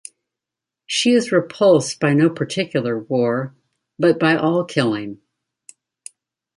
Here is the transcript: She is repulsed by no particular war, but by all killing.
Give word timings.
She 0.87 1.11
is 1.11 1.31
repulsed 1.31 1.99
by 1.99 2.13
no 2.15 2.27
particular 2.31 2.97
war, 2.97 3.55
but 3.99 4.17
by 4.19 4.35
all 4.35 4.65
killing. 4.65 5.21